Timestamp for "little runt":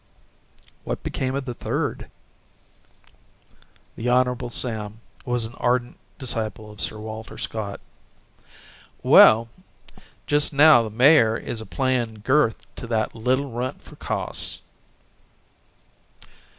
13.13-13.83